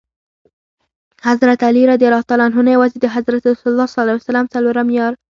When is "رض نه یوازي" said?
1.89-2.97